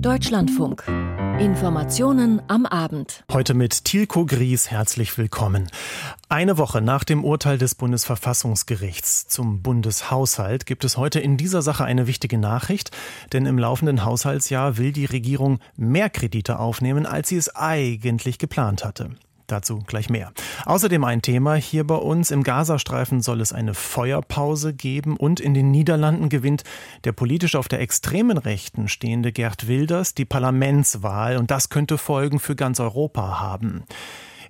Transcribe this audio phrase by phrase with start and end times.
[0.00, 0.84] Deutschlandfunk.
[1.40, 3.24] Informationen am Abend.
[3.32, 5.68] Heute mit Tilko Gries herzlich willkommen.
[6.28, 11.84] Eine Woche nach dem Urteil des Bundesverfassungsgerichts zum Bundeshaushalt gibt es heute in dieser Sache
[11.84, 12.92] eine wichtige Nachricht,
[13.32, 18.84] denn im laufenden Haushaltsjahr will die Regierung mehr Kredite aufnehmen, als sie es eigentlich geplant
[18.84, 19.10] hatte.
[19.48, 20.32] Dazu gleich mehr.
[20.66, 22.30] Außerdem ein Thema hier bei uns.
[22.30, 26.64] Im Gazastreifen soll es eine Feuerpause geben und in den Niederlanden gewinnt
[27.04, 32.40] der politisch auf der extremen Rechten stehende Gerd Wilders die Parlamentswahl und das könnte Folgen
[32.40, 33.84] für ganz Europa haben.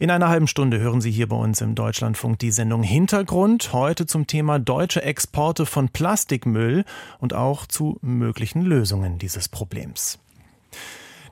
[0.00, 3.72] In einer halben Stunde hören Sie hier bei uns im Deutschlandfunk die Sendung Hintergrund.
[3.72, 6.84] Heute zum Thema deutsche Exporte von Plastikmüll
[7.20, 10.18] und auch zu möglichen Lösungen dieses Problems.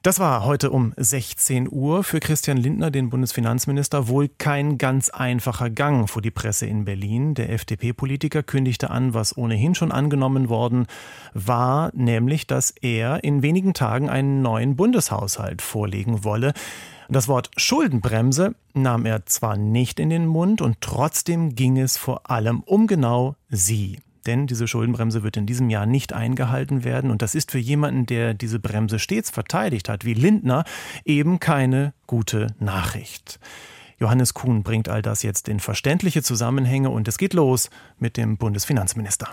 [0.06, 5.68] Das war heute um 16 Uhr für Christian Lindner, den Bundesfinanzminister, wohl kein ganz einfacher
[5.68, 7.34] Gang vor die Presse in Berlin.
[7.34, 10.86] Der FDP-Politiker kündigte an, was ohnehin schon angenommen worden
[11.34, 16.52] war, nämlich, dass er in wenigen Tagen einen neuen Bundeshaushalt vorlegen wolle.
[17.08, 22.30] Das Wort Schuldenbremse nahm er zwar nicht in den Mund und trotzdem ging es vor
[22.30, 27.10] allem um genau sie denn diese Schuldenbremse wird in diesem Jahr nicht eingehalten werden.
[27.10, 30.64] Und das ist für jemanden, der diese Bremse stets verteidigt hat, wie Lindner,
[31.04, 33.38] eben keine gute Nachricht.
[33.98, 38.36] Johannes Kuhn bringt all das jetzt in verständliche Zusammenhänge und es geht los mit dem
[38.36, 39.28] Bundesfinanzminister.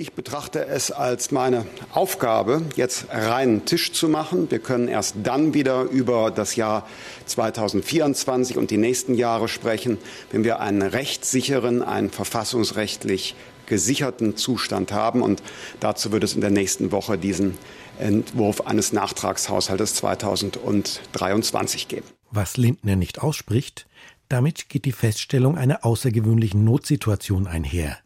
[0.00, 4.48] Ich betrachte es als meine Aufgabe, jetzt reinen Tisch zu machen.
[4.48, 6.86] Wir können erst dann wieder über das Jahr
[7.26, 9.98] 2024 und die nächsten Jahre sprechen,
[10.30, 13.34] wenn wir einen rechtssicheren, einen verfassungsrechtlich
[13.68, 15.22] gesicherten Zustand haben.
[15.22, 15.42] Und
[15.80, 17.56] dazu wird es in der nächsten Woche diesen
[17.98, 22.06] Entwurf eines Nachtragshaushaltes 2023 geben.
[22.30, 23.86] Was Lindner nicht ausspricht,
[24.28, 27.98] damit geht die Feststellung einer außergewöhnlichen Notsituation einher.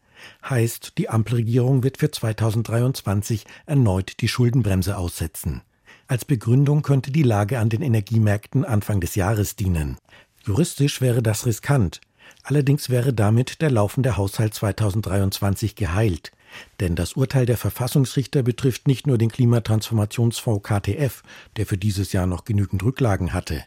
[0.49, 5.63] Heißt, die Ampelregierung wird für 2023 erneut die Schuldenbremse aussetzen.
[6.07, 9.97] Als Begründung könnte die Lage an den Energiemärkten Anfang des Jahres dienen.
[10.45, 12.01] Juristisch wäre das riskant,
[12.43, 16.33] Allerdings wäre damit der laufende Haushalt 2023 geheilt.
[16.81, 21.23] Denn das Urteil der Verfassungsrichter betrifft nicht nur den Klimatransformationsfonds KTF,
[21.57, 23.65] der für dieses Jahr noch genügend Rücklagen hatte,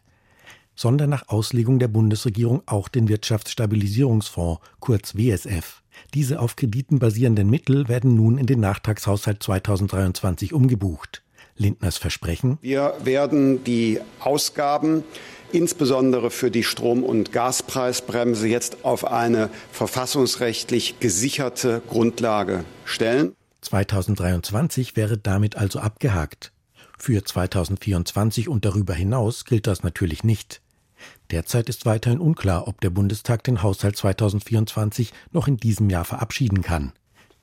[0.75, 5.81] sondern nach Auslegung der Bundesregierung auch den Wirtschaftsstabilisierungsfonds, kurz WSF.
[6.13, 11.24] Diese auf Krediten basierenden Mittel werden nun in den Nachtragshaushalt 2023 umgebucht.
[11.57, 12.57] Lindners Versprechen?
[12.61, 15.03] Wir werden die Ausgaben
[15.51, 23.33] insbesondere für die Strom- und Gaspreisbremse jetzt auf eine verfassungsrechtlich gesicherte Grundlage stellen.
[23.61, 26.51] 2023 wäre damit also abgehakt.
[26.97, 30.61] Für 2024 und darüber hinaus gilt das natürlich nicht.
[31.31, 36.61] Derzeit ist weiterhin unklar, ob der Bundestag den Haushalt 2024 noch in diesem Jahr verabschieden
[36.61, 36.93] kann.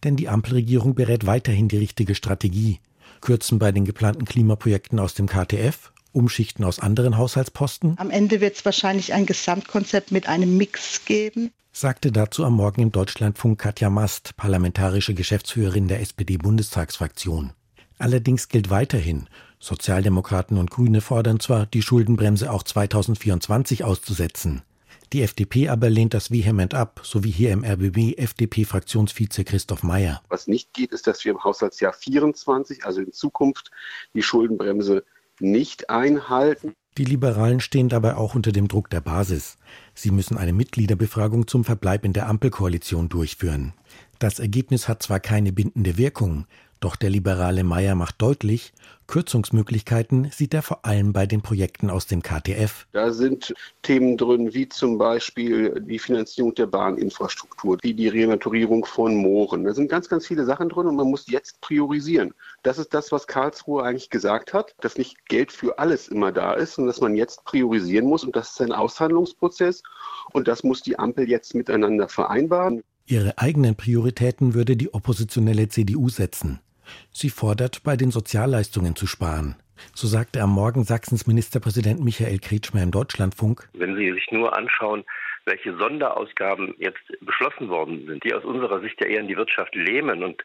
[0.05, 2.81] Denn die Ampelregierung berät weiterhin die richtige Strategie.
[3.23, 7.95] Kürzen bei den geplanten Klimaprojekten aus dem KTF Umschichten aus anderen Haushaltsposten?
[7.99, 11.51] Am Ende wird es wahrscheinlich ein Gesamtkonzept mit einem Mix geben.
[11.73, 17.53] Sagte dazu am Morgen im Deutschlandfunk Katja Mast, parlamentarische Geschäftsführerin der SPD-Bundestagsfraktion.
[17.99, 19.27] Allerdings gilt weiterhin,
[19.59, 24.63] Sozialdemokraten und Grüne fordern zwar, die Schuldenbremse auch 2024 auszusetzen.
[25.13, 30.23] Die FDP aber lehnt das vehement ab, so wie hier im RBB FDP-Fraktionsvize Christoph Mayer.
[30.31, 33.71] Was nicht geht, ist, dass wir im Haushaltsjahr 24, also in Zukunft,
[34.15, 35.05] die Schuldenbremse
[35.39, 36.75] nicht einhalten.
[36.97, 39.59] Die Liberalen stehen dabei auch unter dem Druck der Basis.
[39.95, 43.75] Sie müssen eine Mitgliederbefragung zum Verbleib in der Ampelkoalition durchführen.
[44.19, 46.47] Das Ergebnis hat zwar keine bindende Wirkung,
[46.83, 48.73] doch der liberale Meyer macht deutlich,
[49.07, 52.87] Kürzungsmöglichkeiten sieht er vor allem bei den Projekten aus dem KTF.
[52.93, 59.15] Da sind Themen drin, wie zum Beispiel die Finanzierung der Bahninfrastruktur, wie die Renaturierung von
[59.15, 59.65] Mooren.
[59.65, 62.33] Da sind ganz, ganz viele Sachen drin und man muss jetzt priorisieren.
[62.63, 66.55] Das ist das, was Karlsruhe eigentlich gesagt hat, dass nicht Geld für alles immer da
[66.55, 69.83] ist und dass man jetzt priorisieren muss und das ist ein Aushandlungsprozess
[70.33, 72.83] und das muss die Ampel jetzt miteinander vereinbaren.
[73.07, 76.61] Ihre eigenen Prioritäten würde die oppositionelle CDU setzen.
[77.11, 79.57] Sie fordert, bei den Sozialleistungen zu sparen.
[79.95, 83.69] So sagte am Morgen Sachsens Ministerpräsident Michael Kretschmer im Deutschlandfunk.
[83.73, 85.05] Wenn Sie sich nur anschauen,
[85.45, 89.75] welche Sonderausgaben jetzt beschlossen worden sind, die aus unserer Sicht ja eher in die Wirtschaft
[89.75, 90.43] lähmen und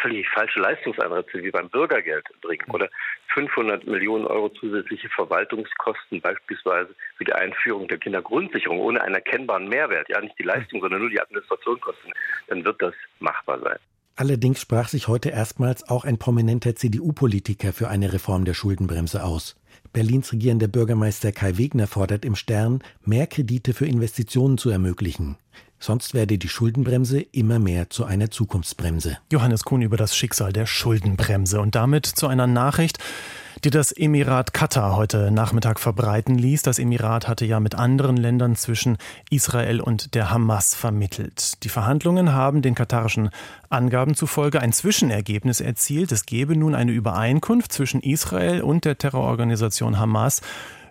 [0.00, 2.88] völlig falsche Leistungseinsätze wie beim Bürgergeld bringen oder
[3.34, 10.08] 500 Millionen Euro zusätzliche Verwaltungskosten beispielsweise für die Einführung der Kindergrundsicherung ohne einen erkennbaren Mehrwert,
[10.08, 12.12] ja nicht die Leistung, sondern nur die Administrationskosten,
[12.48, 13.78] dann wird das machbar sein.
[14.16, 19.56] Allerdings sprach sich heute erstmals auch ein prominenter CDU-Politiker für eine Reform der Schuldenbremse aus.
[19.92, 25.36] Berlins regierender Bürgermeister Kai Wegner fordert im Stern, mehr Kredite für Investitionen zu ermöglichen.
[25.82, 29.16] Sonst werde die Schuldenbremse immer mehr zu einer Zukunftsbremse.
[29.32, 32.98] Johannes Kuhn über das Schicksal der Schuldenbremse und damit zu einer Nachricht,
[33.64, 36.60] die das Emirat Katar heute Nachmittag verbreiten ließ.
[36.60, 38.98] Das Emirat hatte ja mit anderen Ländern zwischen
[39.30, 41.64] Israel und der Hamas vermittelt.
[41.64, 43.30] Die Verhandlungen haben den katarischen
[43.70, 46.12] Angaben zufolge ein Zwischenergebnis erzielt.
[46.12, 50.42] Es gebe nun eine Übereinkunft zwischen Israel und der Terrororganisation Hamas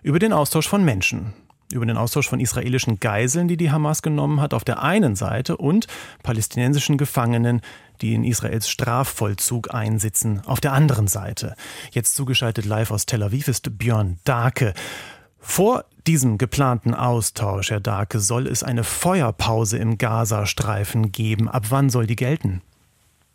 [0.02, 1.32] über den Austausch von Menschen
[1.72, 5.56] über den Austausch von israelischen Geiseln, die die Hamas genommen hat, auf der einen Seite
[5.56, 5.86] und
[6.22, 7.60] palästinensischen Gefangenen,
[8.00, 11.54] die in Israels Strafvollzug einsitzen, auf der anderen Seite.
[11.92, 14.74] Jetzt zugeschaltet live aus Tel Aviv ist Björn Dake.
[15.38, 21.48] Vor diesem geplanten Austausch, Herr Dake, soll es eine Feuerpause im Gazastreifen geben.
[21.48, 22.62] Ab wann soll die gelten?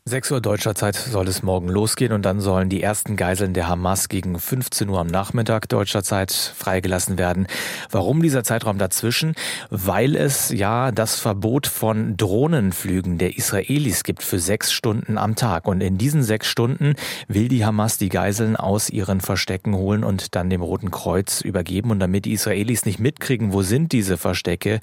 [0.07, 3.67] 6 Uhr deutscher Zeit soll es morgen losgehen und dann sollen die ersten Geiseln der
[3.67, 7.47] Hamas gegen 15 Uhr am Nachmittag deutscher Zeit freigelassen werden.
[7.89, 9.33] Warum dieser Zeitraum dazwischen?
[9.71, 15.67] Weil es ja das Verbot von Drohnenflügen der Israelis gibt für sechs Stunden am Tag.
[15.67, 16.93] Und in diesen sechs Stunden
[17.27, 21.89] will die Hamas die Geiseln aus ihren Verstecken holen und dann dem Roten Kreuz übergeben.
[21.89, 24.81] Und damit die Israelis nicht mitkriegen, wo sind diese Verstecke,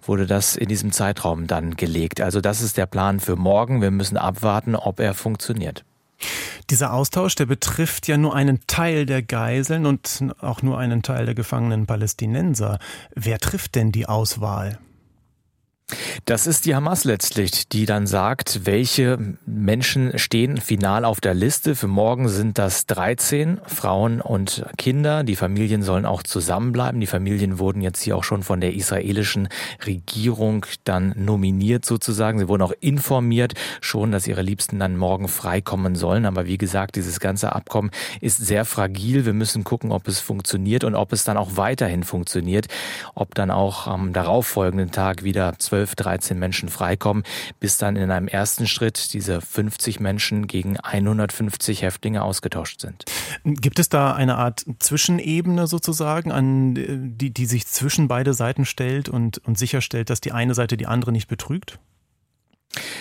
[0.00, 2.22] wurde das in diesem Zeitraum dann gelegt.
[2.22, 3.82] Also das ist der Plan für morgen.
[3.82, 5.84] Wir müssen abwarten abwarten, ob er funktioniert.
[6.70, 11.26] Dieser Austausch, der betrifft ja nur einen Teil der Geiseln und auch nur einen Teil
[11.26, 12.78] der gefangenen Palästinenser.
[13.14, 14.78] Wer trifft denn die Auswahl?
[16.24, 21.74] Das ist die Hamas letztlich, die dann sagt, welche Menschen stehen final auf der Liste.
[21.74, 25.24] Für morgen sind das 13 Frauen und Kinder.
[25.24, 27.00] Die Familien sollen auch zusammenbleiben.
[27.00, 29.48] Die Familien wurden jetzt hier auch schon von der israelischen
[29.86, 32.38] Regierung dann nominiert sozusagen.
[32.38, 36.26] Sie wurden auch informiert schon, dass ihre Liebsten dann morgen freikommen sollen.
[36.26, 37.90] Aber wie gesagt, dieses ganze Abkommen
[38.20, 39.26] ist sehr fragil.
[39.26, 42.68] Wir müssen gucken, ob es funktioniert und ob es dann auch weiterhin funktioniert.
[43.14, 47.24] Ob dann auch am darauffolgenden Tag wieder zwölf 12, 13 Menschen freikommen,
[47.60, 53.04] bis dann in einem ersten Schritt diese 50 Menschen gegen 150 Häftlinge ausgetauscht sind.
[53.44, 59.08] Gibt es da eine Art Zwischenebene sozusagen, an die, die sich zwischen beide Seiten stellt
[59.08, 61.78] und, und sicherstellt, dass die eine Seite die andere nicht betrügt?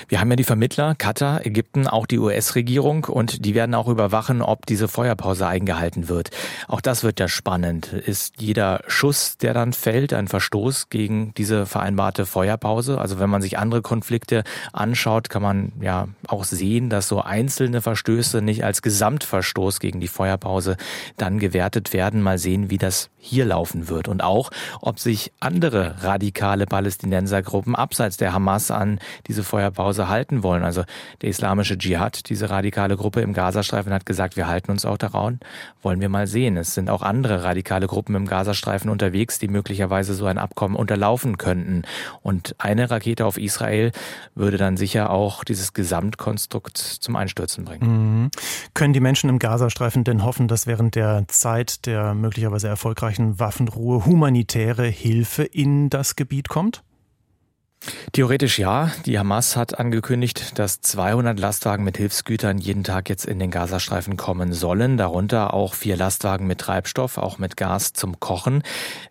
[0.10, 4.42] Wir haben ja die Vermittler, Katar, Ägypten, auch die US-Regierung und die werden auch überwachen,
[4.42, 6.32] ob diese Feuerpause eingehalten wird.
[6.68, 7.94] Auch das wird ja spannend.
[7.94, 13.00] Ist jeder Schuss, der dann fällt, ein Verstoß gegen diese vereinbarte Feuerpause?
[13.00, 17.82] Also wenn man sich andere Konflikte anschaut, kann man ja auch sehen, dass so einzelne
[17.82, 20.76] Verstöße nicht als Gesamtverstoß gegen die Feuerpause
[21.16, 22.22] dann gewertet werden.
[22.22, 24.50] Mal sehen, wie das hier laufen wird und auch,
[24.82, 30.64] ob sich andere radikale Palästinensergruppen abseits der Hamas an diese Feuerpause halten wollen.
[30.64, 30.84] Also
[31.22, 35.40] der islamische Dschihad, diese radikale Gruppe im Gazastreifen, hat gesagt, wir halten uns auch daran.
[35.82, 36.58] Wollen wir mal sehen.
[36.58, 41.38] Es sind auch andere radikale Gruppen im Gazastreifen unterwegs, die möglicherweise so ein Abkommen unterlaufen
[41.38, 41.84] könnten.
[42.22, 43.92] Und eine Rakete auf Israel
[44.36, 48.24] würde dann sicher auch dieses Gesamtkonstrukt zum Einstürzen bringen.
[48.24, 48.32] Mhm.
[48.74, 54.06] Können die Menschen im Gazastreifen denn hoffen, dass während der Zeit der möglicherweise erfolgreichen Waffenruhe
[54.06, 56.84] humanitäre Hilfe in das Gebiet kommt?
[58.12, 58.92] Theoretisch ja.
[59.06, 64.18] Die Hamas hat angekündigt, dass 200 Lastwagen mit Hilfsgütern jeden Tag jetzt in den Gazastreifen
[64.18, 64.98] kommen sollen.
[64.98, 68.62] Darunter auch vier Lastwagen mit Treibstoff, auch mit Gas zum Kochen.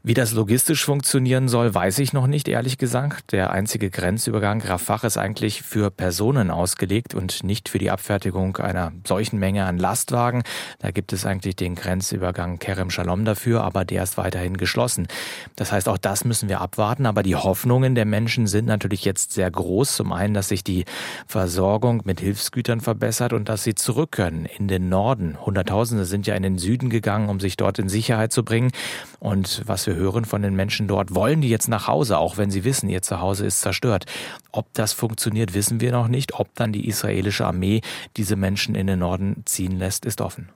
[0.04, 3.32] Wie das logistisch funktionieren soll, weiß ich noch nicht, ehrlich gesagt.
[3.32, 8.92] Der einzige Grenzübergang Rafah ist eigentlich für Personen ausgelegt und nicht für die Abfertigung einer
[9.04, 10.42] solchen Menge an Lastwagen.
[10.78, 15.08] Da gibt es eigentlich den Grenzübergang Kerem Shalom dafür, aber der ist weiterhin geschlossen.
[15.56, 17.06] Das heißt, auch das müssen wir abwarten.
[17.06, 19.96] Aber die Hoffnungen der Menschen sind sind natürlich jetzt sehr groß.
[19.96, 20.84] Zum einen, dass sich die
[21.26, 25.38] Versorgung mit Hilfsgütern verbessert und dass sie zurück können in den Norden.
[25.40, 28.70] Hunderttausende sind ja in den Süden gegangen, um sich dort in Sicherheit zu bringen.
[29.18, 32.50] Und was wir hören von den Menschen dort, wollen die jetzt nach Hause, auch wenn
[32.50, 34.04] sie wissen, ihr Zuhause ist zerstört.
[34.52, 36.34] Ob das funktioniert, wissen wir noch nicht.
[36.34, 37.80] Ob dann die israelische Armee
[38.18, 40.50] diese Menschen in den Norden ziehen lässt, ist offen.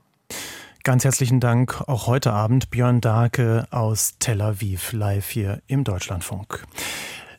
[0.82, 6.66] Ganz herzlichen Dank auch heute Abend Björn Darke aus Tel Aviv live hier im Deutschlandfunk.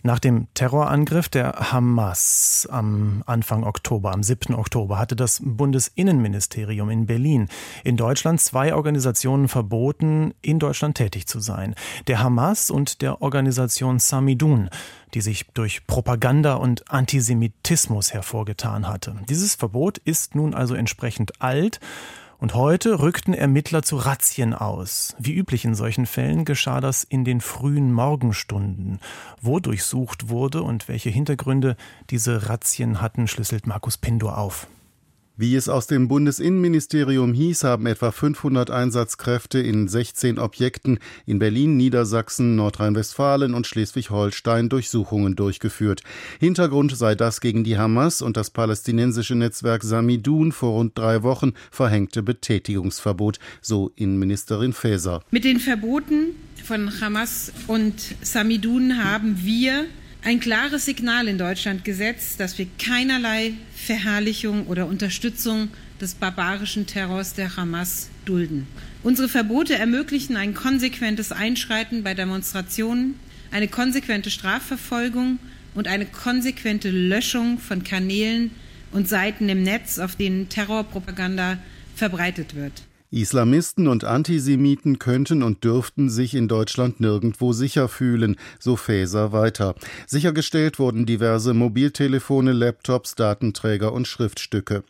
[0.05, 4.53] Nach dem Terrorangriff der Hamas am Anfang Oktober, am 7.
[4.53, 7.49] Oktober, hatte das Bundesinnenministerium in Berlin
[7.83, 11.73] in Deutschland zwei Organisationen verboten, in Deutschland tätig zu sein.
[12.05, 14.69] Der Hamas und der Organisation Samidun,
[15.15, 19.15] die sich durch Propaganda und Antisemitismus hervorgetan hatte.
[19.27, 21.79] Dieses Verbot ist nun also entsprechend alt
[22.45, 25.15] und heute rückten Ermittler zu Razzien aus.
[25.17, 28.99] Wie üblich in solchen Fällen geschah das in den frühen Morgenstunden.
[29.41, 31.75] Wo durchsucht wurde und welche Hintergründe
[32.11, 34.67] diese Razzien hatten, schlüsselt Markus Pindor auf.
[35.37, 41.75] Wie es aus dem Bundesinnenministerium hieß, haben etwa 500 Einsatzkräfte in 16 Objekten in Berlin,
[41.75, 46.03] Niedersachsen, Nordrhein-Westfalen und Schleswig-Holstein Durchsuchungen durchgeführt.
[46.39, 51.51] Hintergrund sei das gegen die Hamas und das palästinensische Netzwerk Samidun vor rund drei Wochen
[51.69, 55.21] verhängte Betätigungsverbot, so Innenministerin Faeser.
[55.31, 56.27] Mit den Verboten
[56.63, 59.83] von Hamas und Samidun haben wir
[60.25, 65.69] ein klares Signal in Deutschland gesetzt, dass wir keinerlei Verherrlichung oder Unterstützung
[66.01, 68.65] des barbarischen Terrors der Hamas dulden.
[69.03, 73.19] Unsere Verbote ermöglichen ein konsequentes Einschreiten bei Demonstrationen,
[73.51, 75.37] eine konsequente Strafverfolgung
[75.75, 78.49] und eine konsequente Löschung von Kanälen
[78.91, 81.59] und Seiten im Netz, auf denen Terrorpropaganda
[81.95, 82.81] verbreitet wird.
[83.15, 89.73] Islamisten und Antisemiten könnten und dürften sich in Deutschland nirgendwo sicher fühlen, so Faeser weiter.
[90.05, 94.83] Sichergestellt wurden diverse Mobiltelefone, Laptops, Datenträger und Schriftstücke.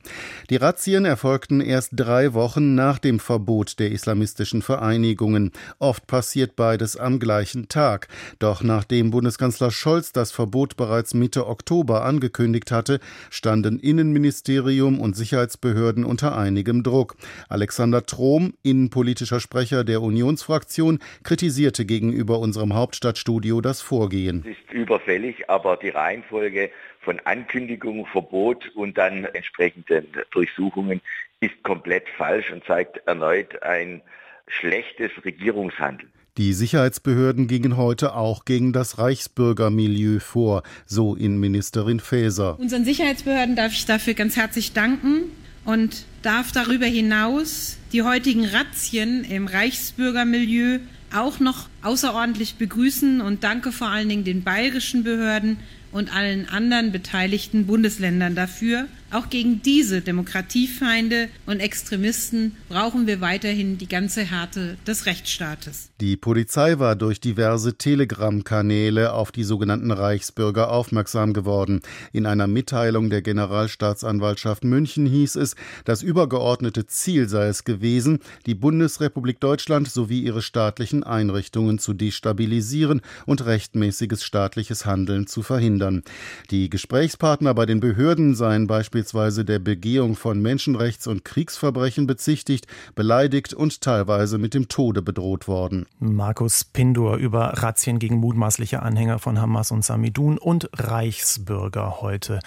[0.49, 5.51] Die Razzien erfolgten erst drei Wochen nach dem Verbot der islamistischen Vereinigungen.
[5.77, 8.07] Oft passiert beides am gleichen Tag.
[8.39, 16.03] Doch nachdem Bundeskanzler Scholz das Verbot bereits Mitte Oktober angekündigt hatte, standen Innenministerium und Sicherheitsbehörden
[16.03, 17.17] unter einigem Druck.
[17.49, 24.45] Alexander Trom, innenpolitischer Sprecher der Unionsfraktion, kritisierte gegenüber unserem Hauptstadtstudio das Vorgehen.
[24.49, 31.01] Es ist überfällig, aber die Reihenfolge von Ankündigung, Verbot und dann entsprechenden Durchsuchungen
[31.41, 34.01] ist komplett falsch und zeigt erneut ein
[34.47, 36.09] schlechtes Regierungshandeln.
[36.37, 42.57] Die Sicherheitsbehörden gingen heute auch gegen das Reichsbürgermilieu vor, so Innenministerin Faeser.
[42.61, 45.31] Unseren Sicherheitsbehörden darf ich dafür ganz herzlich danken
[45.65, 50.79] und darf darüber hinaus die heutigen Razzien im Reichsbürgermilieu
[51.13, 55.57] auch noch außerordentlich begrüßen und danke vor allen Dingen den bayerischen Behörden
[55.91, 58.87] und allen anderen beteiligten Bundesländern dafür.
[59.11, 65.91] Auch gegen diese Demokratiefeinde und Extremisten brauchen wir weiterhin die ganze Härte des Rechtsstaates.
[66.01, 71.81] Die Polizei war durch diverse Telegram-Kanäle auf die sogenannten Reichsbürger aufmerksam geworden.
[72.13, 78.55] In einer Mitteilung der Generalstaatsanwaltschaft München hieß es, das übergeordnete Ziel sei es gewesen, die
[78.55, 86.01] Bundesrepublik Deutschland sowie ihre staatlichen Einrichtungen zu destabilisieren und rechtmäßiges staatliches Handeln zu verhindern.
[86.49, 93.53] Die Gesprächspartner bei den Behörden seien beispielsweise der Begehung von Menschenrechts- und Kriegsverbrechen bezichtigt, beleidigt
[93.53, 95.85] und teilweise mit dem Tode bedroht worden.
[95.99, 102.39] Markus Pindur über Razzien gegen mutmaßliche Anhänger von Hamas und Samidun und Reichsbürger heute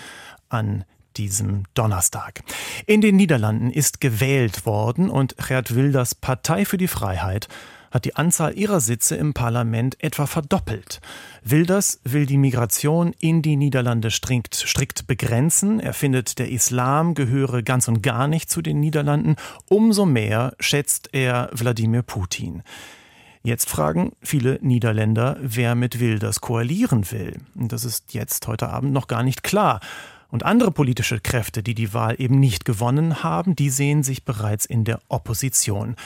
[0.49, 0.85] an
[1.17, 2.43] diesem Donnerstag.
[2.87, 7.49] In den Niederlanden ist gewählt worden und Gerd Wilders Partei für die Freiheit
[7.91, 11.01] hat die Anzahl ihrer Sitze im Parlament etwa verdoppelt.
[11.43, 15.81] Wilders will die Migration in die Niederlande strikt, strikt begrenzen.
[15.81, 19.37] Er findet, der Islam gehöre ganz und gar nicht zu den Niederlanden.
[19.69, 22.63] Umso mehr schätzt er Wladimir Putin.
[23.43, 27.39] Jetzt fragen viele Niederländer, wer mit Wilders koalieren will.
[27.55, 29.81] Das ist jetzt heute Abend noch gar nicht klar.
[30.31, 34.67] Und andere politische Kräfte, die die Wahl eben nicht gewonnen haben, die sehen sich bereits
[34.67, 35.97] in der Opposition.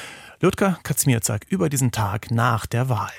[0.45, 3.13] Ludger Kaczmierzak über diesen Tag nach der Wahl.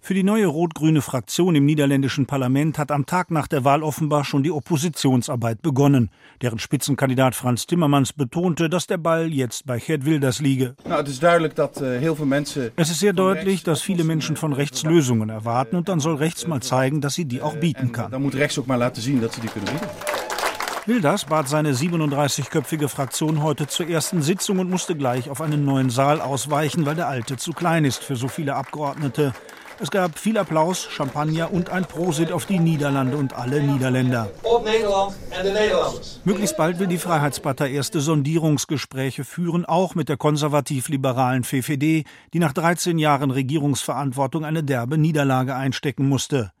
[0.00, 4.24] Für die neue rot-grüne Fraktion im niederländischen Parlament hat am Tag nach der Wahl offenbar
[4.24, 6.10] schon die Oppositionsarbeit begonnen.
[6.42, 10.74] Deren Spitzenkandidat Franz Timmermans betonte, dass der Ball jetzt bei Gerd Wilders liege.
[12.76, 16.48] es ist sehr deutlich, dass viele Menschen von rechts Lösungen erwarten und dann soll rechts
[16.48, 18.10] mal zeigen, dass sie die auch bieten kann.
[18.10, 20.13] Dann muss rechts auch mal laten zien, dass sie die können bieten.
[20.86, 25.88] Wilders bat seine 37-köpfige Fraktion heute zur ersten Sitzung und musste gleich auf einen neuen
[25.88, 29.32] Saal ausweichen, weil der alte zu klein ist für so viele Abgeordnete.
[29.80, 34.30] Es gab viel Applaus, Champagner und ein Prosit auf die Niederlande und alle Niederländer.
[36.24, 42.52] Möglichst bald will die Freiheitspartei erste Sondierungsgespräche führen, auch mit der konservativ-liberalen VVD, die nach
[42.52, 46.52] 13 Jahren Regierungsverantwortung eine derbe Niederlage einstecken musste.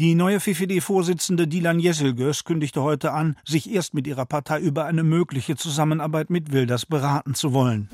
[0.00, 5.04] Die neue VVD-Vorsitzende Dilan Jesselgös kündigte heute an, sich erst mit ihrer Partei über eine
[5.04, 7.90] mögliche Zusammenarbeit mit Wilders beraten zu wollen.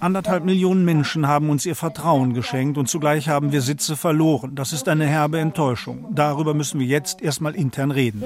[0.00, 4.54] Anderthalb Millionen Menschen haben uns ihr Vertrauen geschenkt und zugleich haben wir Sitze verloren.
[4.56, 6.08] Das ist eine herbe Enttäuschung.
[6.10, 8.22] Darüber müssen wir jetzt erstmal intern reden.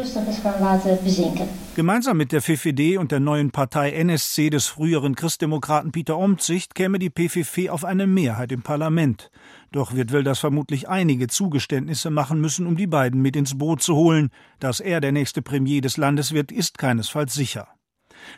[1.77, 6.99] Gemeinsam mit der VVD und der neuen Partei NSC des früheren Christdemokraten Peter Omtzigt käme
[6.99, 9.31] die PVV auf eine Mehrheit im Parlament.
[9.75, 13.97] Doch wird Wilders vermutlich einige Zugeständnisse machen müssen, um die beiden mit ins Boot zu
[13.97, 14.31] holen.
[14.61, 17.67] Dass er der nächste Premier des Landes wird, ist keinesfalls sicher.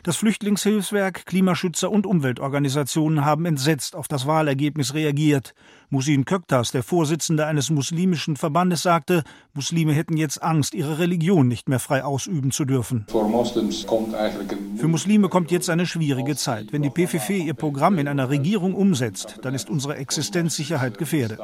[0.01, 5.53] Das Flüchtlingshilfswerk, Klimaschützer und Umweltorganisationen haben entsetzt auf das Wahlergebnis reagiert.
[5.89, 11.69] Musin Köktas, der Vorsitzende eines muslimischen Verbandes, sagte, Muslime hätten jetzt Angst, ihre Religion nicht
[11.69, 13.05] mehr frei ausüben zu dürfen.
[13.07, 16.73] Für Muslime kommt jetzt eine schwierige Zeit.
[16.73, 21.39] Wenn die PVV ihr Programm in einer Regierung umsetzt, dann ist unsere Existenzsicherheit gefährdet.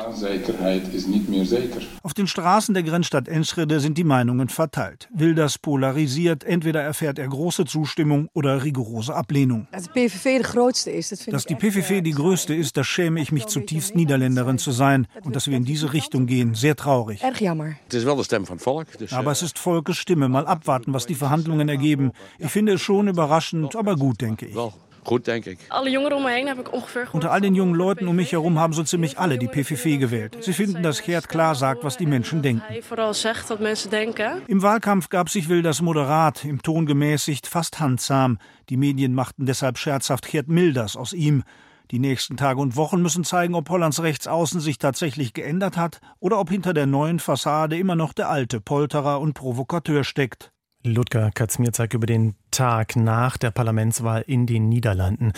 [2.04, 5.08] Auf den Straßen der Grenzstadt Enschede sind die Meinungen verteilt.
[5.14, 9.68] Wilders polarisiert, entweder erfährt er große Zustimmung oder rigorose Ablehnung.
[9.72, 13.96] Dass die PVV die größte ist, da schäme ich mich zutiefst
[14.34, 17.24] Niederländerin zu sein und dass wir in diese Richtung gehen, sehr traurig.
[17.24, 20.30] Aber es ist Volkes Stimme.
[20.30, 22.12] Mal abwarten, was die Verhandlungen ergeben.
[22.40, 24.56] Ich finde es schon überraschend, aber gut, denke ich.
[25.04, 25.60] Gut, denke ich.
[25.70, 28.58] Alle Jüngeren um mich habe ich ungefähr Unter all den jungen Leuten um mich herum
[28.58, 30.38] haben so ziemlich alle die PVV gewählt.
[30.40, 32.63] Sie finden, dass Gerd klar sagt, was die Menschen denken.
[33.12, 34.42] sagt, was Menschen denken.
[34.48, 38.38] Im Wahlkampf gab sich Wilders moderat, im Ton gemäßigt, fast handsam.
[38.70, 41.44] Die Medien machten deshalb scherzhaft Gerd Milders aus ihm.
[41.92, 46.40] Die nächsten Tage und Wochen müssen zeigen, ob Hollands Rechtsaußen sich tatsächlich geändert hat oder
[46.40, 50.52] ob hinter der neuen Fassade immer noch der alte Polterer und Provokateur steckt.
[50.84, 55.32] Ludger Katzmierzak über den Tag nach der Parlamentswahl in den Niederlanden.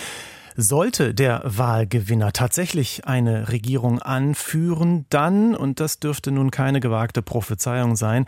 [0.58, 7.98] Sollte der Wahlgewinner tatsächlich eine Regierung anführen, dann, und das dürfte nun keine gewagte Prophezeiung
[7.98, 8.26] sein,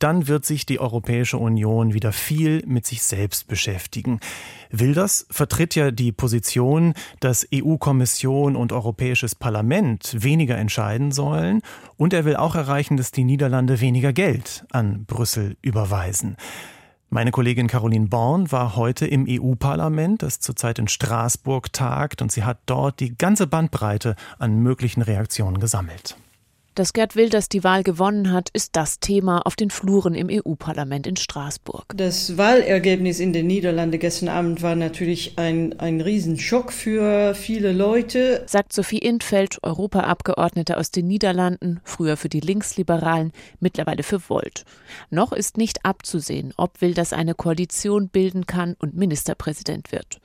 [0.00, 4.18] dann wird sich die Europäische Union wieder viel mit sich selbst beschäftigen.
[4.70, 11.62] Wilders vertritt ja die Position, dass EU-Kommission und Europäisches Parlament weniger entscheiden sollen
[11.96, 16.36] und er will auch erreichen, dass die Niederlande weniger Geld an Brüssel überweisen.
[17.10, 22.44] Meine Kollegin Caroline Born war heute im EU-Parlament, das zurzeit in Straßburg tagt, und sie
[22.44, 26.18] hat dort die ganze Bandbreite an möglichen Reaktionen gesammelt.
[26.78, 31.08] Dass Gerd Wilders die Wahl gewonnen hat, ist das Thema auf den Fluren im EU-Parlament
[31.08, 31.86] in Straßburg.
[31.96, 38.44] Das Wahlergebnis in den Niederlanden gestern Abend war natürlich ein, ein Riesenschock für viele Leute,
[38.46, 44.64] sagt Sophie Intfeld, Europaabgeordnete aus den Niederlanden, früher für die Linksliberalen, mittlerweile für Volt.
[45.10, 50.20] Noch ist nicht abzusehen, ob Wilders eine Koalition bilden kann und Ministerpräsident wird.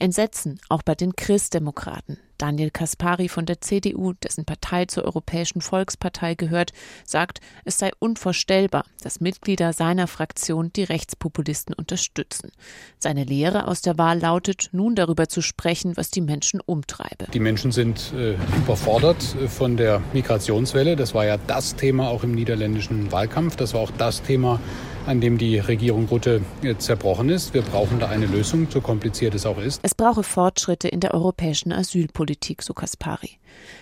[0.00, 2.18] Entsetzen auch bei den Christdemokraten.
[2.40, 6.72] Daniel Kaspari von der CDU, dessen Partei zur Europäischen Volkspartei gehört,
[7.04, 12.50] sagt, es sei unvorstellbar, dass Mitglieder seiner Fraktion die Rechtspopulisten unterstützen.
[12.98, 17.26] Seine Lehre aus der Wahl lautet, nun darüber zu sprechen, was die Menschen umtreibe.
[17.34, 20.96] Die Menschen sind äh, überfordert äh, von der Migrationswelle.
[20.96, 23.56] Das war ja das Thema auch im niederländischen Wahlkampf.
[23.56, 24.60] Das war auch das Thema
[25.06, 26.42] an dem die Regierung Rutte
[26.78, 27.54] zerbrochen ist.
[27.54, 29.80] Wir brauchen da eine Lösung, so kompliziert es auch ist.
[29.82, 33.38] Es brauche Fortschritte in der europäischen Asylpolitik, so Kaspari.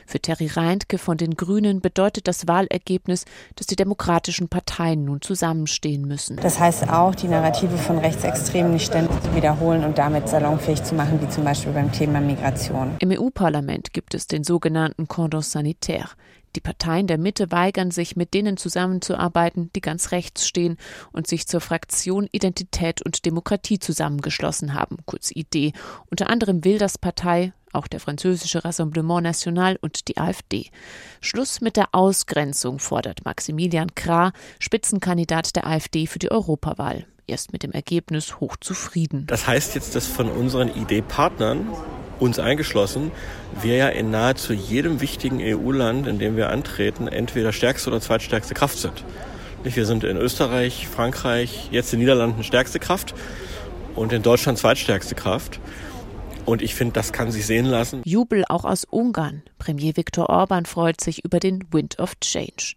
[0.06, 3.24] Für Terry Reintke von den Grünen bedeutet das Wahlergebnis,
[3.56, 6.36] dass die demokratischen Parteien nun zusammenstehen müssen.
[6.36, 10.94] Das heißt auch, die Narrative von Rechtsextremen nicht ständig zu wiederholen und damit salonfähig zu
[10.94, 12.96] machen, wie zum Beispiel beim Thema Migration.
[13.00, 16.08] Im EU-Parlament gibt es den sogenannten Cordon Sanitaire.
[16.56, 20.76] Die Parteien der Mitte weigern sich, mit denen zusammenzuarbeiten, die ganz rechts stehen
[21.12, 25.74] und sich zur Fraktion Identität und Demokratie zusammengeschlossen haben, kurz ID.
[26.10, 30.70] Unter anderem Wilders Partei, auch der französische Rassemblement National und die AfD.
[31.20, 37.06] Schluss mit der Ausgrenzung fordert Maximilian Krah, Spitzenkandidat der AfD für die Europawahl.
[37.26, 39.26] Er ist mit dem Ergebnis hochzufrieden.
[39.26, 41.66] Das heißt jetzt, dass von unseren ID-Partnern
[42.18, 43.10] uns eingeschlossen,
[43.60, 48.54] wir ja in nahezu jedem wichtigen EU-Land, in dem wir antreten, entweder stärkste oder zweitstärkste
[48.54, 49.04] Kraft sind.
[49.64, 53.14] Wir sind in Österreich, Frankreich, jetzt in den Niederlanden stärkste Kraft
[53.94, 55.60] und in Deutschland zweitstärkste Kraft.
[56.44, 58.00] Und ich finde, das kann sich sehen lassen.
[58.04, 59.42] Jubel auch aus Ungarn.
[59.58, 62.74] Premier Viktor Orban freut sich über den Wind of Change.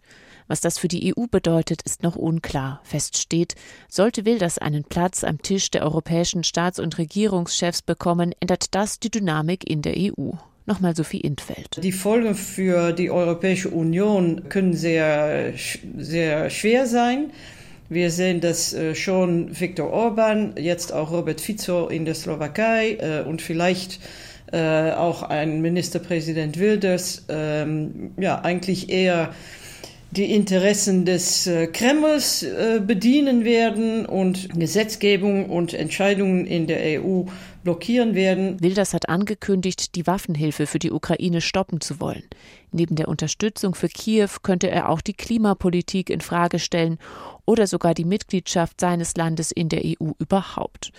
[0.48, 2.80] Was das für die EU bedeutet, ist noch unklar.
[2.84, 3.54] Fest steht,
[3.88, 9.10] sollte Wilders einen Platz am Tisch der europäischen Staats- und Regierungschefs bekommen, ändert das die
[9.10, 10.32] Dynamik in der EU.
[10.64, 11.82] Nochmal Sophie Intfeld.
[11.82, 15.54] Die Folgen für die Europäische Union können sehr,
[15.98, 17.32] sehr schwer sein.
[17.88, 23.28] Wir sehen das äh, schon Viktor Orban, jetzt auch Robert Fico in der Slowakei äh,
[23.28, 24.00] und vielleicht
[24.52, 29.34] äh, auch ein Ministerpräsident Wilders, ähm, ja, eigentlich eher
[30.12, 37.24] die Interessen des äh, Kremls äh, bedienen werden und Gesetzgebung und Entscheidungen in der EU
[37.64, 38.60] blockieren werden.
[38.60, 42.24] Wilders hat angekündigt, die Waffenhilfe für die Ukraine stoppen zu wollen.
[42.72, 46.98] Neben der Unterstützung für Kiew könnte er auch die Klimapolitik in Frage stellen
[47.46, 50.92] oder sogar die Mitgliedschaft seines Landes in der EU überhaupt.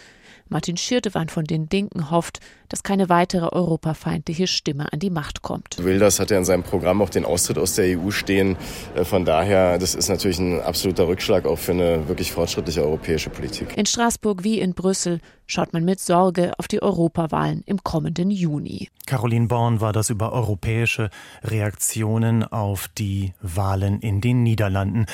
[0.49, 2.39] Martin Schirdewan von den Linken hofft,
[2.73, 5.77] dass keine weitere europafeindliche Stimme an die Macht kommt.
[5.77, 8.57] Wilders hat ja in seinem Programm auch den Austritt aus der EU stehen.
[8.95, 13.29] Äh, von daher, das ist natürlich ein absoluter Rückschlag auch für eine wirklich fortschrittliche europäische
[13.29, 13.77] Politik.
[13.77, 18.89] In Straßburg wie in Brüssel schaut man mit Sorge auf die Europawahlen im kommenden Juni.
[19.05, 21.09] Caroline Born war das über europäische
[21.43, 25.05] Reaktionen auf die Wahlen in den Niederlanden.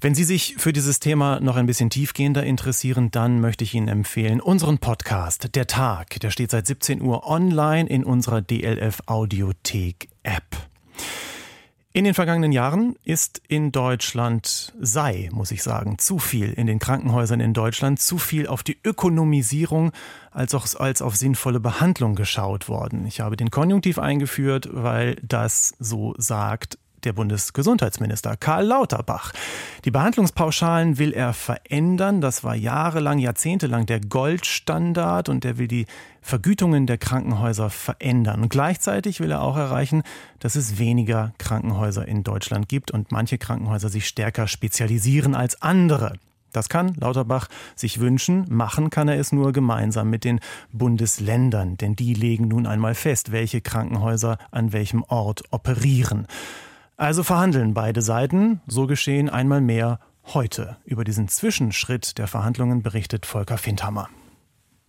[0.00, 3.88] Wenn Sie sich für dieses Thema noch ein bisschen tiefgehender interessieren, dann möchte ich Ihnen
[3.88, 6.18] empfehlen unseren Podcast Der Tag.
[6.20, 10.44] Der steht seit 17 Uhr online in unserer DLF Audiothek App.
[11.96, 16.80] In den vergangenen Jahren ist in Deutschland, sei, muss ich sagen, zu viel in den
[16.80, 19.92] Krankenhäusern in Deutschland, zu viel auf die Ökonomisierung
[20.32, 23.06] als auch als auf sinnvolle Behandlung geschaut worden.
[23.06, 29.32] Ich habe den Konjunktiv eingeführt, weil das so sagt der Bundesgesundheitsminister Karl Lauterbach.
[29.84, 32.20] Die Behandlungspauschalen will er verändern.
[32.20, 35.86] Das war jahrelang, jahrzehntelang der Goldstandard und er will die
[36.20, 38.42] Vergütungen der Krankenhäuser verändern.
[38.42, 40.02] Und gleichzeitig will er auch erreichen,
[40.38, 46.14] dass es weniger Krankenhäuser in Deutschland gibt und manche Krankenhäuser sich stärker spezialisieren als andere.
[46.54, 50.38] Das kann Lauterbach sich wünschen, machen kann er es nur gemeinsam mit den
[50.72, 56.28] Bundesländern, denn die legen nun einmal fest, welche Krankenhäuser an welchem Ort operieren.
[56.96, 59.98] Also verhandeln beide Seiten, so geschehen einmal mehr
[60.32, 60.76] heute.
[60.84, 64.08] Über diesen Zwischenschritt der Verhandlungen berichtet Volker Findhammer.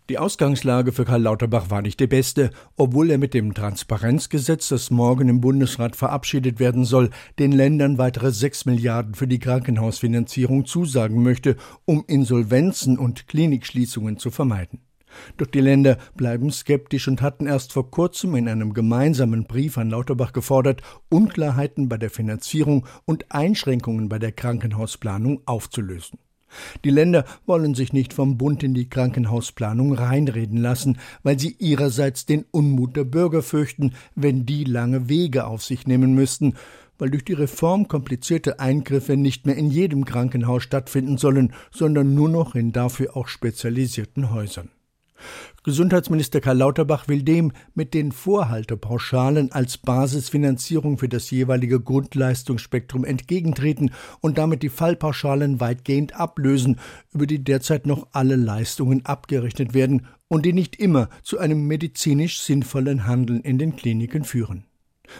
[0.08, 4.92] Die Ausgangslage für Karl Lauterbach war nicht die beste, obwohl er mit dem Transparenzgesetz, das
[4.92, 11.24] morgen im Bundesrat verabschiedet werden soll, den Ländern weitere 6 Milliarden für die Krankenhausfinanzierung zusagen
[11.24, 14.80] möchte, um Insolvenzen und Klinikschließungen zu vermeiden.
[15.38, 19.90] Doch die Länder bleiben skeptisch und hatten erst vor kurzem in einem gemeinsamen Brief an
[19.90, 26.20] Lauterbach gefordert, Unklarheiten bei der Finanzierung und Einschränkungen bei der Krankenhausplanung aufzulösen.
[26.84, 32.26] Die Länder wollen sich nicht vom Bund in die Krankenhausplanung reinreden lassen, weil sie ihrerseits
[32.26, 36.56] den Unmut der Bürger fürchten, wenn die lange Wege auf sich nehmen müssten,
[36.98, 42.30] weil durch die Reform komplizierte Eingriffe nicht mehr in jedem Krankenhaus stattfinden sollen, sondern nur
[42.30, 44.70] noch in dafür auch spezialisierten Häusern.
[45.64, 53.92] Gesundheitsminister Karl Lauterbach will dem mit den Vorhaltepauschalen als Basisfinanzierung für das jeweilige Grundleistungsspektrum entgegentreten
[54.22, 56.80] und damit die Fallpauschalen weitgehend ablösen,
[57.12, 62.40] über die derzeit noch alle Leistungen abgerechnet werden und die nicht immer zu einem medizinisch
[62.42, 64.66] sinnvollen Handeln in den Kliniken führen.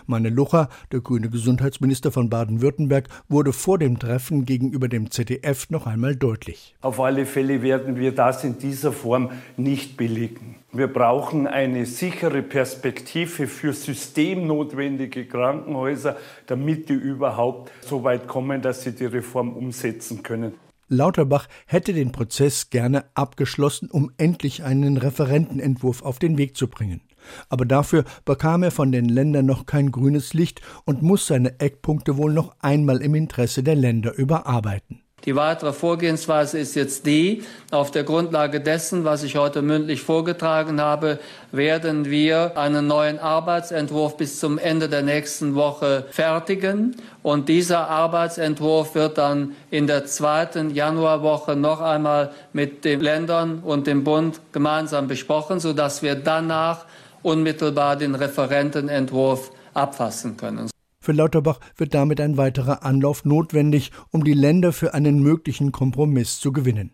[0.06, 5.88] Meine Lucha, der grüne Gesundheitsminister von Baden-Württemberg, wurde vor dem Treffen gegenüber dem ZDF noch
[5.88, 6.76] einmal deutlich.
[6.82, 10.56] Auf alle Fälle werden wir das in dieser Form nicht billigen.
[10.72, 18.84] Wir brauchen eine sichere Perspektive für systemnotwendige Krankenhäuser, damit die überhaupt so weit kommen, dass
[18.84, 20.54] sie die Reform umsetzen können.
[20.88, 27.02] Lauterbach hätte den Prozess gerne abgeschlossen, um endlich einen Referentenentwurf auf den Weg zu bringen.
[27.50, 32.18] Aber dafür bekam er von den Ländern noch kein grünes Licht und muss seine Eckpunkte
[32.18, 35.02] wohl noch einmal im Interesse der Länder überarbeiten.
[35.26, 40.80] Die weitere Vorgehensweise ist jetzt die, auf der Grundlage dessen, was ich heute mündlich vorgetragen
[40.80, 41.20] habe,
[41.52, 46.96] werden wir einen neuen Arbeitsentwurf bis zum Ende der nächsten Woche fertigen.
[47.26, 53.88] Und dieser Arbeitsentwurf wird dann in der zweiten Januarwoche noch einmal mit den Ländern und
[53.88, 56.86] dem Bund gemeinsam besprochen, sodass wir danach
[57.24, 60.70] unmittelbar den Referentenentwurf abfassen können.
[61.00, 66.40] Für Lauterbach wird damit ein weiterer Anlauf notwendig, um die Länder für einen möglichen Kompromiss
[66.40, 66.92] zu gewinnen.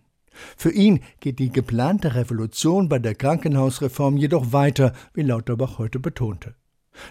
[0.55, 6.55] Für ihn geht die geplante Revolution bei der Krankenhausreform jedoch weiter, wie Lauterbach heute betonte.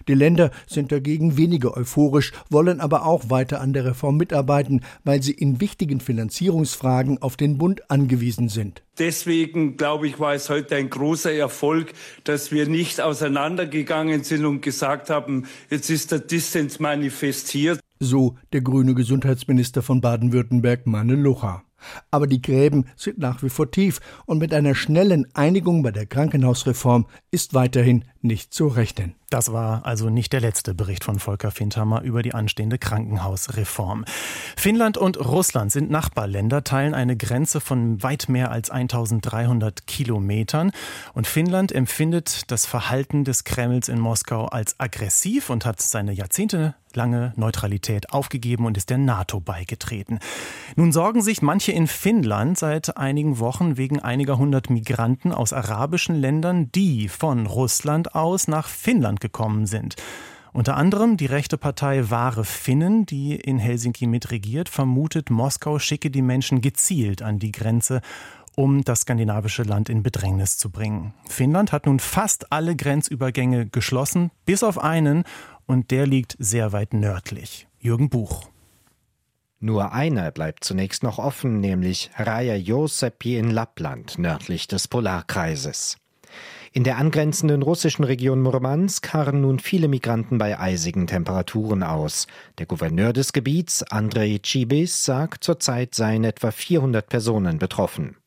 [0.08, 5.22] Die Länder sind dagegen weniger euphorisch, wollen aber auch weiter an der Reform mitarbeiten, weil
[5.22, 8.82] sie in wichtigen Finanzierungsfragen auf den Bund angewiesen sind.
[8.98, 11.92] Deswegen, glaube ich, war es heute ein großer Erfolg,
[12.24, 17.80] dass wir nicht auseinandergegangen sind und gesagt haben, jetzt ist der Dissens manifestiert.
[17.98, 21.62] So der grüne Gesundheitsminister von Baden-Württemberg, Manne Lucha.
[22.10, 26.06] Aber die Gräben sind nach wie vor tief und mit einer schnellen Einigung bei der
[26.06, 29.14] Krankenhausreform ist weiterhin nicht zu rechnen.
[29.30, 34.04] Das war also nicht der letzte Bericht von Volker Findhammer über die anstehende Krankenhausreform.
[34.56, 40.72] Finnland und Russland sind Nachbarländer, teilen eine Grenze von weit mehr als 1300 Kilometern.
[41.14, 47.32] Und Finnland empfindet das Verhalten des Kremls in Moskau als aggressiv und hat seine jahrzehntelange
[47.36, 50.18] Neutralität aufgegeben und ist der NATO beigetreten.
[50.74, 56.16] Nun sorgen sich manche in Finnland seit einigen Wochen wegen einiger hundert Migranten aus arabischen
[56.16, 59.96] Ländern, die von Russland aus nach Finnland gekommen sind.
[60.52, 66.22] Unter anderem die rechte Partei Wahre Finnen, die in Helsinki mitregiert, vermutet, Moskau schicke die
[66.22, 68.00] Menschen gezielt an die Grenze,
[68.56, 71.14] um das skandinavische Land in Bedrängnis zu bringen.
[71.28, 75.24] Finnland hat nun fast alle Grenzübergänge geschlossen, bis auf einen,
[75.66, 77.68] und der liegt sehr weit nördlich.
[77.78, 78.48] Jürgen Buch.
[79.60, 85.99] Nur einer bleibt zunächst noch offen, nämlich Raja Josepi in Lappland, nördlich des Polarkreises.
[86.72, 92.28] In der angrenzenden russischen Region Murmansk harren nun viele Migranten bei eisigen Temperaturen aus.
[92.58, 98.19] Der Gouverneur des Gebiets, Andrei Chibis, sagt, zurzeit seien etwa 400 Personen betroffen.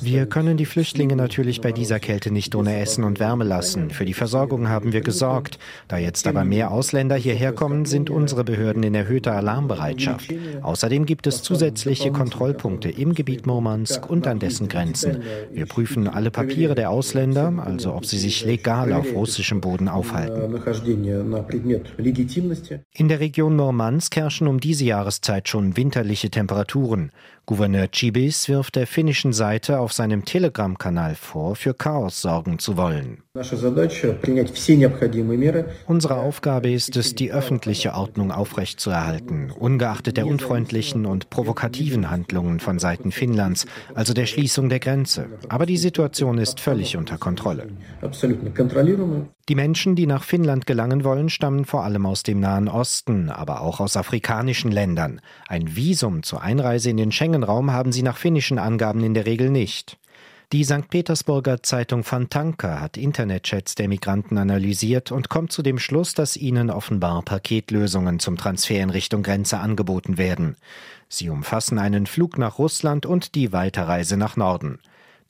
[0.00, 3.90] Wir können die Flüchtlinge natürlich bei dieser Kälte nicht ohne Essen und Wärme lassen.
[3.90, 5.58] Für die Versorgung haben wir gesorgt.
[5.88, 10.34] Da jetzt aber mehr Ausländer hierher kommen, sind unsere Behörden in erhöhter Alarmbereitschaft.
[10.62, 15.22] Außerdem gibt es zusätzliche Kontrollpunkte im Gebiet Murmansk und an dessen Grenzen.
[15.50, 20.54] Wir prüfen alle Papiere der Ausländer, also ob sie sich legal auf russischem Boden aufhalten.
[22.92, 27.10] In der Region Murmansk herrschen um diese Jahreszeit schon winterliche Temperaturen.
[27.46, 33.22] Gouverneur Chibis wirft der finnischen Seite auf seinem Telegram-Kanal vor, für Chaos sorgen zu wollen.
[35.86, 42.78] Unsere Aufgabe ist es, die öffentliche Ordnung aufrechtzuerhalten, ungeachtet der unfreundlichen und provokativen Handlungen von
[42.78, 45.26] Seiten Finnlands, also der Schließung der Grenze.
[45.50, 47.68] Aber die Situation ist völlig unter Kontrolle.
[49.50, 53.60] Die Menschen, die nach Finnland gelangen wollen, stammen vor allem aus dem Nahen Osten, aber
[53.60, 55.20] auch aus afrikanischen Ländern.
[55.48, 59.50] Ein Visum zur Einreise in den Schengen-Raum haben sie nach finnischen Angaben in der Regel
[59.50, 59.98] nicht.
[60.52, 60.88] Die St.
[60.88, 66.70] Petersburger Zeitung Fantanka hat Internetchats der Migranten analysiert und kommt zu dem Schluss, dass ihnen
[66.70, 70.54] offenbar Paketlösungen zum Transfer in Richtung Grenze angeboten werden.
[71.08, 74.78] Sie umfassen einen Flug nach Russland und die Weiterreise nach Norden.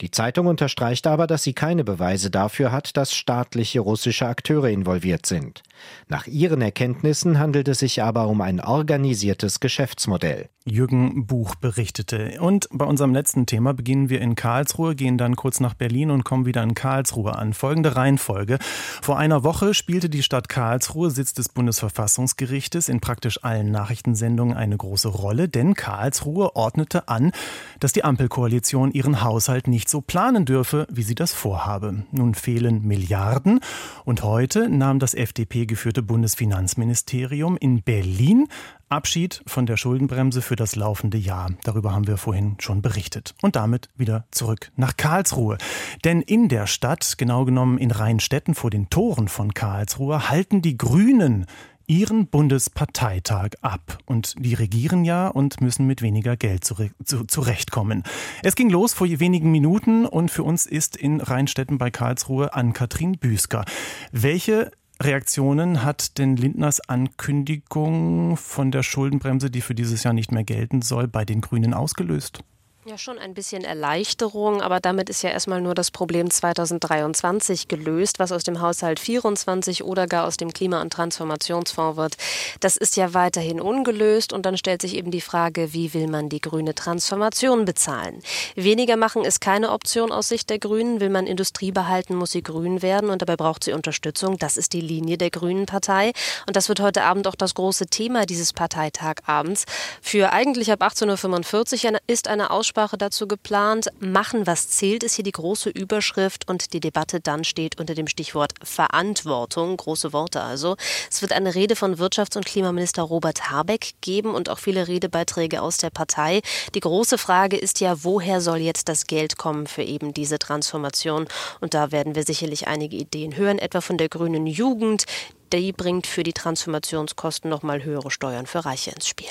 [0.01, 5.25] Die Zeitung unterstreicht aber, dass sie keine Beweise dafür hat, dass staatliche russische Akteure involviert
[5.25, 5.63] sind.
[6.07, 10.49] Nach ihren Erkenntnissen handelt es sich aber um ein organisiertes Geschäftsmodell.
[10.67, 12.37] Jürgen Buch berichtete.
[12.41, 16.23] Und bei unserem letzten Thema beginnen wir in Karlsruhe, gehen dann kurz nach Berlin und
[16.23, 17.53] kommen wieder in Karlsruhe an.
[17.53, 18.57] Folgende Reihenfolge.
[19.03, 24.75] Vor einer Woche spielte die Stadt Karlsruhe, Sitz des Bundesverfassungsgerichtes, in praktisch allen Nachrichtensendungen eine
[24.75, 27.31] große Rolle, denn Karlsruhe ordnete an,
[27.79, 32.05] dass die Ampelkoalition ihren Haushalt nicht so planen dürfe, wie sie das vorhabe.
[32.11, 33.59] Nun fehlen Milliarden
[34.03, 38.47] und heute nahm das FDP geführte Bundesfinanzministerium in Berlin
[38.89, 41.51] Abschied von der Schuldenbremse für das laufende Jahr.
[41.63, 43.35] Darüber haben wir vorhin schon berichtet.
[43.41, 45.57] Und damit wieder zurück nach Karlsruhe.
[46.03, 50.77] Denn in der Stadt, genau genommen in Rheinstetten vor den Toren von Karlsruhe, halten die
[50.77, 51.45] Grünen
[51.87, 53.99] ihren Bundesparteitag ab.
[54.05, 58.03] Und die regieren ja und müssen mit weniger Geld zurechtkommen.
[58.43, 63.17] Es ging los vor wenigen Minuten und für uns ist in Rheinstetten bei Karlsruhe Ann-Kathrin
[63.17, 63.65] Büsker.
[64.11, 70.45] Welche Reaktionen hat denn Lindners Ankündigung von der Schuldenbremse, die für dieses Jahr nicht mehr
[70.45, 72.43] gelten soll, bei den Grünen ausgelöst?
[72.87, 78.19] Ja, schon ein bisschen Erleichterung, aber damit ist ja erstmal nur das Problem 2023 gelöst,
[78.19, 82.15] was aus dem Haushalt 24 oder gar aus dem Klima- und Transformationsfonds wird.
[82.59, 86.29] Das ist ja weiterhin ungelöst und dann stellt sich eben die Frage, wie will man
[86.29, 88.21] die grüne Transformation bezahlen?
[88.53, 90.99] Weniger machen ist keine Option aus Sicht der Grünen.
[90.99, 94.37] Will man Industrie behalten, muss sie grün werden und dabei braucht sie Unterstützung.
[94.37, 96.11] Das ist die Linie der Grünen Partei
[96.45, 99.65] und das wird heute Abend auch das große Thema dieses Parteitagabends.
[100.03, 103.87] Für eigentlich ab 18.45 Uhr ist eine Aussprache Aussprache dazu geplant.
[104.01, 108.05] Machen, was zählt, ist hier die große Überschrift und die Debatte dann steht unter dem
[108.05, 109.77] Stichwort Verantwortung.
[109.77, 110.75] Große Worte also.
[111.09, 115.61] Es wird eine Rede von Wirtschafts- und Klimaminister Robert Habeck geben und auch viele Redebeiträge
[115.61, 116.41] aus der Partei.
[116.73, 121.27] Die große Frage ist ja, woher soll jetzt das Geld kommen für eben diese Transformation?
[121.61, 125.05] Und da werden wir sicherlich einige Ideen hören, etwa von der grünen Jugend.
[125.53, 129.29] Die bringt für die Transformationskosten nochmal höhere Steuern für Reiche ins Spiel.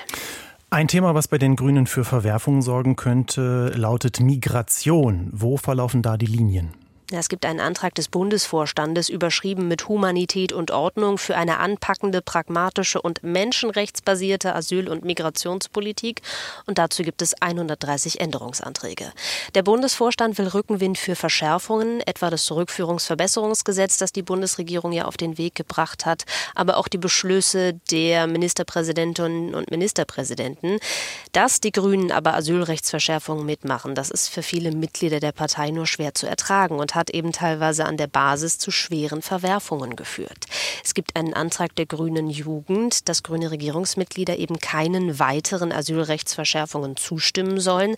[0.74, 5.28] Ein Thema, was bei den Grünen für Verwerfungen sorgen könnte, lautet Migration.
[5.30, 6.72] Wo verlaufen da die Linien?
[7.10, 13.00] Es gibt einen Antrag des Bundesvorstandes, überschrieben mit Humanität und Ordnung für eine anpackende, pragmatische
[13.00, 16.22] und menschenrechtsbasierte Asyl- und Migrationspolitik.
[16.64, 19.12] Und dazu gibt es 130 Änderungsanträge.
[19.54, 25.36] Der Bundesvorstand will Rückenwind für Verschärfungen, etwa das Zurückführungsverbesserungsgesetz, das die Bundesregierung ja auf den
[25.36, 30.78] Weg gebracht hat, aber auch die Beschlüsse der Ministerpräsidentinnen und Ministerpräsidenten.
[31.32, 36.14] Dass die Grünen aber Asylrechtsverschärfungen mitmachen, das ist für viele Mitglieder der Partei nur schwer
[36.14, 40.46] zu ertragen und hat eben teilweise an der Basis zu schweren Verwerfungen geführt.
[40.84, 47.60] Es gibt einen Antrag der grünen Jugend, dass grüne Regierungsmitglieder eben keinen weiteren Asylrechtsverschärfungen zustimmen
[47.60, 47.96] sollen.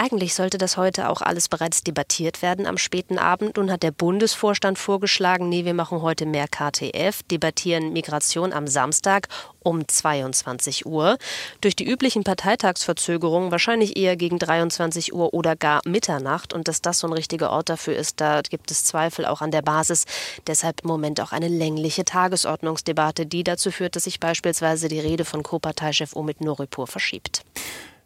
[0.00, 3.56] Eigentlich sollte das heute auch alles bereits debattiert werden am späten Abend.
[3.56, 9.26] Nun hat der Bundesvorstand vorgeschlagen, nee, wir machen heute mehr KTF, debattieren Migration am Samstag
[9.58, 11.18] um 22 Uhr.
[11.60, 16.52] Durch die üblichen Parteitagsverzögerungen wahrscheinlich eher gegen 23 Uhr oder gar Mitternacht.
[16.52, 19.50] Und dass das so ein richtiger Ort dafür ist, da gibt es Zweifel auch an
[19.50, 20.04] der Basis.
[20.46, 25.24] Deshalb im Moment auch eine längliche Tagesordnungsdebatte, die dazu führt, dass sich beispielsweise die Rede
[25.24, 27.42] von Co-Parteichef Omid Noripur verschiebt.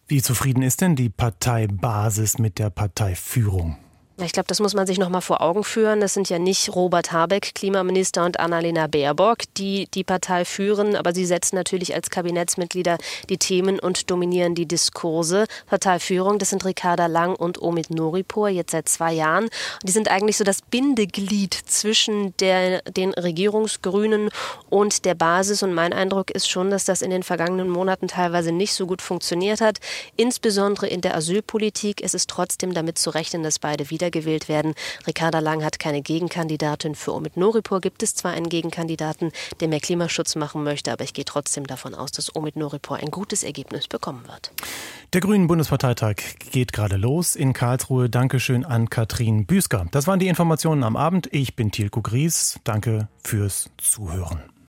[0.07, 3.79] Wie zufrieden ist denn die Parteibasis mit der Parteiführung?
[4.18, 6.01] Ich glaube, das muss man sich noch mal vor Augen führen.
[6.01, 11.14] Das sind ja nicht Robert Habeck, Klimaminister, und Annalena Baerbock, die die Partei führen, aber
[11.14, 12.98] sie setzen natürlich als Kabinettsmitglieder
[13.31, 15.46] die Themen und dominieren die Diskurse.
[15.66, 19.48] Parteiführung, das sind Ricarda Lang und Omid Noripur, jetzt seit zwei Jahren.
[19.83, 24.29] die sind eigentlich so das Bindeglied zwischen der, den Regierungsgrünen
[24.68, 25.62] und der Basis.
[25.62, 29.01] Und mein Eindruck ist schon, dass das in den vergangenen Monaten teilweise nicht so gut
[29.01, 29.79] funktioniert hat.
[30.16, 34.75] Insbesondere in der Asylpolitik ist es trotzdem damit zu rechnen, dass beide wieder wiedergewählt werden.
[35.07, 36.97] Ricarda Lang hat keine Gegenkandidatin.
[36.97, 41.15] Für Omid Noripur gibt es zwar einen Gegenkandidaten, der mehr Klimaschutz machen möchte, aber ich
[41.15, 44.51] gehe trotzdem davon aus, dass Omid Noripur ein gutes Ergebnis bekommen wird.
[45.12, 46.17] Der Grünen Bundesparteitag
[46.51, 48.11] geht gerade los in Karlsruhe.
[48.11, 49.87] Dankeschön an Katrin Büsker.
[49.93, 51.29] Das waren die Informationen am Abend.
[51.33, 52.59] Ich bin Thielko Gries.
[52.65, 54.52] Danke fürs Zuhören.